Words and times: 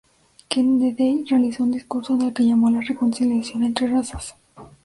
Kennedy 0.49 1.25
realizó 1.29 1.61
un 1.61 1.73
discurso 1.73 2.15
en 2.15 2.23
el 2.23 2.33
que 2.33 2.43
llamó 2.43 2.69
a 2.69 2.71
la 2.71 2.81
reconciliación 2.81 3.61
entre 3.61 3.85
razas. 3.87 4.33